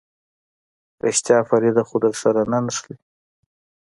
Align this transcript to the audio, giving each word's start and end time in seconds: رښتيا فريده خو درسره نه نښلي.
رښتيا 1.05 1.37
فريده 1.49 1.83
خو 1.87 1.95
درسره 2.05 2.41
نه 2.51 2.59
نښلي. 2.65 2.95